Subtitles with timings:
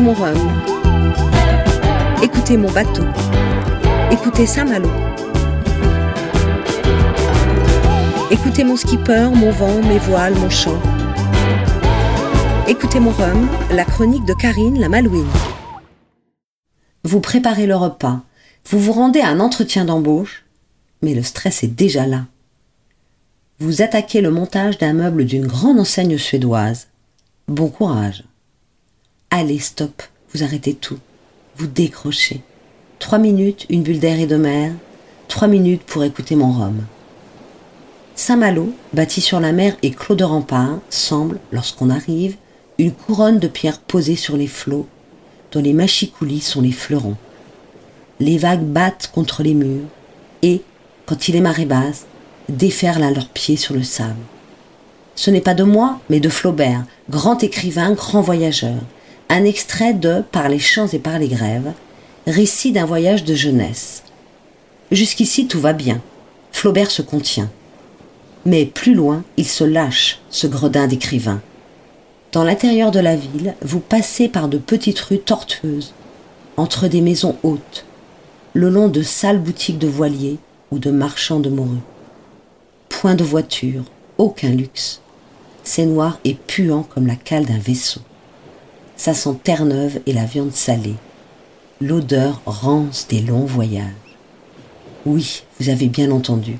[0.00, 0.62] Écoutez mon rhum.
[2.22, 3.04] Écoutez mon bateau.
[4.10, 4.88] Écoutez Saint-Malo.
[8.30, 10.80] Écoutez mon skipper, mon vent, mes voiles, mon chant.
[12.66, 15.28] Écoutez mon rhum, la chronique de Karine la Malouine.
[17.04, 18.22] Vous préparez le repas,
[18.70, 20.46] vous vous rendez à un entretien d'embauche,
[21.02, 22.24] mais le stress est déjà là.
[23.58, 26.88] Vous attaquez le montage d'un meuble d'une grande enseigne suédoise.
[27.48, 28.24] Bon courage.
[29.32, 30.02] Allez, stop,
[30.34, 30.98] vous arrêtez tout.
[31.56, 32.40] Vous décrochez.
[32.98, 34.72] Trois minutes, une bulle d'air et de mer.
[35.28, 36.82] Trois minutes pour écouter mon rhum.
[38.16, 42.36] Saint-Malo, bâti sur la mer et clos de rempart, semble, lorsqu'on arrive,
[42.78, 44.88] une couronne de pierres posées sur les flots,
[45.52, 47.16] dont les machicoulis sont les fleurons.
[48.18, 49.86] Les vagues battent contre les murs
[50.42, 50.60] et,
[51.06, 52.06] quand il est marée basse,
[52.48, 54.16] déferlent à leurs pieds sur le sable.
[55.14, 58.80] Ce n'est pas de moi, mais de Flaubert, grand écrivain, grand voyageur.
[59.32, 61.72] Un extrait de Par les champs et par les grèves,
[62.26, 64.02] récit d'un voyage de jeunesse.
[64.90, 66.00] Jusqu'ici tout va bien.
[66.50, 67.48] Flaubert se contient.
[68.44, 71.40] Mais plus loin, il se lâche, ce gredin d'écrivain.
[72.32, 75.94] Dans l'intérieur de la ville, vous passez par de petites rues tortueuses,
[76.56, 77.84] entre des maisons hautes,
[78.54, 80.38] le long de sales boutiques de voiliers
[80.72, 81.84] ou de marchands de morues.
[82.88, 83.84] Point de voiture,
[84.18, 85.00] aucun luxe.
[85.62, 88.00] C'est noir et puant comme la cale d'un vaisseau.
[89.00, 90.96] Ça sent terre-neuve et la viande salée.
[91.80, 93.86] L'odeur rance des longs voyages.
[95.06, 96.58] Oui, vous avez bien entendu.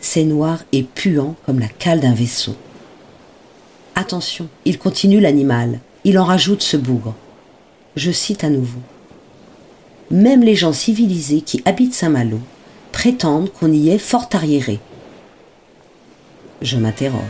[0.00, 2.56] C'est noir et puant comme la cale d'un vaisseau.
[3.94, 7.14] Attention, il continue l'animal, il en rajoute ce bougre.
[7.94, 8.80] Je cite à nouveau.
[10.10, 12.40] Même les gens civilisés qui habitent Saint-Malo
[12.90, 14.80] prétendent qu'on y est fort arriéré.
[16.60, 17.22] Je m'interroge.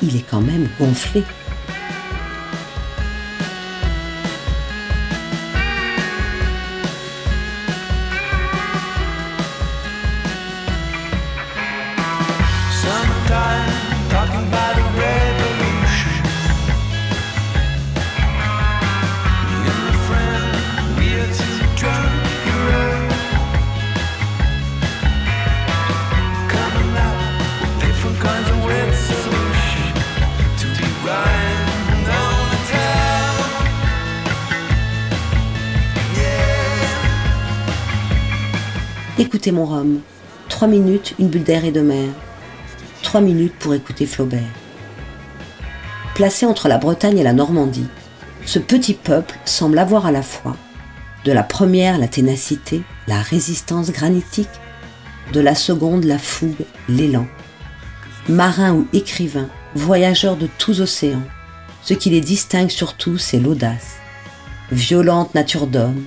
[0.00, 1.24] Il est quand même gonflé.
[39.50, 40.00] Mon rhum.
[40.48, 42.08] Trois minutes, une bulle d'air et de mer.
[43.02, 44.42] Trois minutes pour écouter Flaubert.
[46.14, 47.88] Placé entre la Bretagne et la Normandie,
[48.44, 50.54] ce petit peuple semble avoir à la fois
[51.24, 54.48] de la première la ténacité, la résistance granitique,
[55.32, 57.26] de la seconde la fougue, l'élan.
[58.28, 61.22] Marins ou écrivains, voyageurs de tous océans,
[61.82, 63.96] ce qui les distingue surtout, c'est l'audace.
[64.70, 66.04] Violente nature d'homme,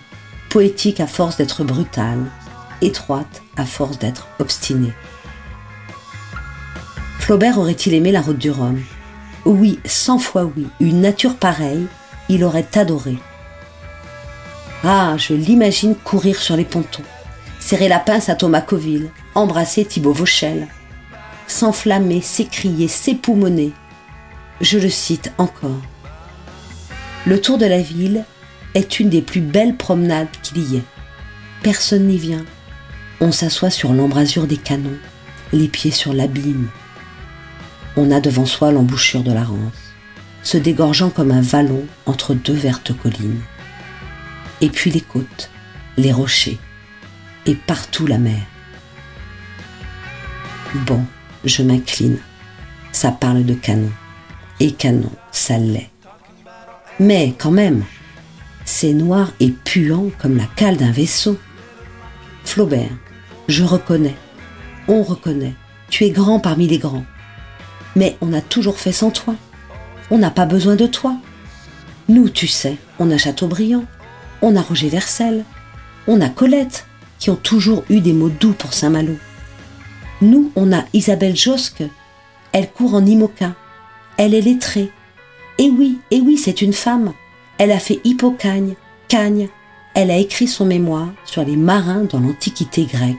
[0.49, 2.25] poétique à force d'être brutale,
[2.81, 4.93] étroite à force d'être obstinée.
[7.19, 8.81] Flaubert aurait-il aimé la route du Rhum?
[9.45, 10.67] Oui, cent fois oui.
[10.79, 11.87] Une nature pareille,
[12.29, 13.17] il aurait adoré.
[14.83, 17.03] Ah, je l'imagine courir sur les pontons,
[17.59, 20.67] serrer la pince à Thomas Coville, embrasser Thibaut Vauchel,
[21.47, 23.71] s'enflammer, s'écrier, s'époumoner.
[24.61, 25.81] Je le cite encore.
[27.25, 28.25] Le tour de la ville
[28.75, 30.83] est une des plus belles promenades qu'il y ait.
[31.63, 32.45] Personne n'y vient,
[33.21, 34.97] on s'assoit sur l'embrasure des canons,
[35.53, 36.69] les pieds sur l'abîme.
[37.97, 39.93] On a devant soi l'embouchure de la Rance,
[40.43, 43.41] se dégorgeant comme un vallon entre deux vertes collines.
[44.61, 45.49] Et puis les côtes,
[45.97, 46.59] les rochers,
[47.45, 48.41] et partout la mer.
[50.85, 51.05] Bon,
[51.45, 52.17] je m'incline.
[52.91, 53.91] Ça parle de canon.
[54.59, 55.89] Et canon, ça l'est.
[56.99, 57.83] Mais quand même,
[58.65, 61.37] c'est noir et puant comme la cale d'un vaisseau.
[62.43, 62.89] Flaubert,
[63.47, 64.15] je reconnais,
[64.87, 65.53] on reconnaît,
[65.89, 67.05] tu es grand parmi les grands.
[67.95, 69.35] Mais on a toujours fait sans toi.
[70.11, 71.15] On n'a pas besoin de toi.
[72.09, 73.85] Nous, tu sais, on a Chateaubriand,
[74.41, 75.45] on a Roger Vercel,
[76.07, 76.85] on a Colette,
[77.19, 79.15] qui ont toujours eu des mots doux pour Saint-Malo.
[80.21, 81.83] Nous, on a Isabelle Josque,
[82.51, 83.55] elle court en Imoca,
[84.17, 84.91] elle est lettrée.
[85.57, 87.13] Et oui, et oui, c'est une femme.
[87.57, 88.75] Elle a fait Hippocagne,
[89.07, 89.49] Cagne,
[89.93, 93.15] elle a écrit son mémoire sur les marins dans l'Antiquité grecque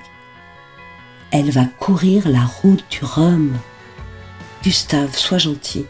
[1.30, 3.52] elle va courir la route du Rhum.
[4.62, 5.86] Gustave, sois gentil.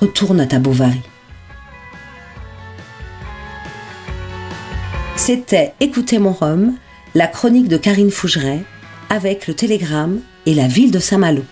[0.00, 1.02] Retourne à ta Bovary.
[5.16, 6.76] C'était Écoutez mon Rhum,
[7.14, 8.64] la chronique de Karine Fougeret,
[9.08, 11.44] avec le télégramme et la ville de Saint-Malo.